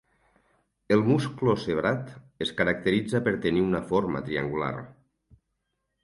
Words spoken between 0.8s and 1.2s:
El